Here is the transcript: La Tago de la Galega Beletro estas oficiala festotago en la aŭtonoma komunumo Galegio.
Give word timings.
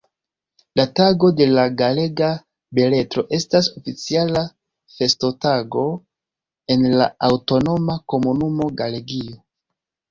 La 0.79 0.85
Tago 0.99 1.29
de 1.41 1.45
la 1.57 1.65
Galega 1.81 2.29
Beletro 2.79 3.25
estas 3.39 3.69
oficiala 3.83 4.43
festotago 4.97 5.85
en 6.77 6.91
la 6.99 7.11
aŭtonoma 7.33 8.03
komunumo 8.17 8.75
Galegio. 8.83 9.41